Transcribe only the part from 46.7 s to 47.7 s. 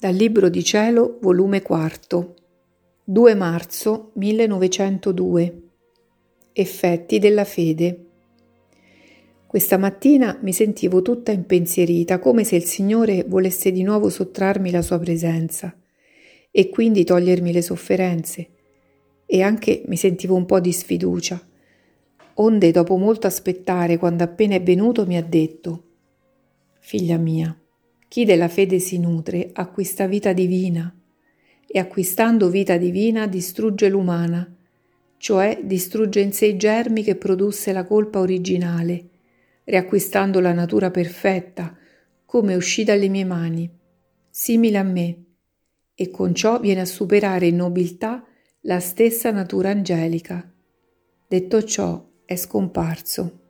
a superare in